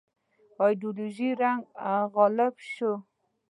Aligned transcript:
ایدیالوژیک 0.63 1.33
رنګ 1.41 1.61
غالب 2.13 2.55
شوی. 2.73 2.93